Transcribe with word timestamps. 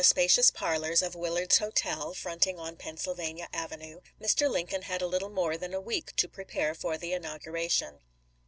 Ijl 0.01 0.05
spacious 0.05 0.49
parlors 0.49 1.03
of 1.03 1.13
Willard's 1.13 1.59
Hotel, 1.59 2.15
fronting 2.15 2.57
on 2.57 2.75
Pennsylvania 2.75 3.47
Avenue, 3.53 4.01
Mr. 4.19 4.49
Lincoln 4.49 4.81
had 4.81 4.99
a 4.99 5.05
little 5.05 5.29
more 5.29 5.57
than 5.57 5.75
a 5.75 5.79
week 5.79 6.15
to 6.15 6.27
prepare 6.27 6.73
for 6.73 6.97
the 6.97 7.13
inauguration. 7.13 7.99